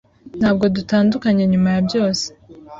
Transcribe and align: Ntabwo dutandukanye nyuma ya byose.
Ntabwo 0.39 0.63
dutandukanye 0.75 1.43
nyuma 1.51 1.67
ya 1.75 1.81
byose. 1.87 2.25